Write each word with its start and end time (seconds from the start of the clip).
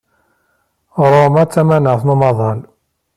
Roma 1.11 1.43
d 1.45 1.49
tamaneɣt 1.51 2.03
n 2.05 2.13
umaḍal. 2.13 2.59